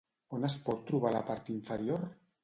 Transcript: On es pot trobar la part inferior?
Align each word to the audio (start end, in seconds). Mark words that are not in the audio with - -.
On 0.35 0.45
es 0.47 0.53
pot 0.69 0.79
trobar 0.87 1.11
la 1.15 1.21
part 1.27 1.51
inferior? 1.57 2.07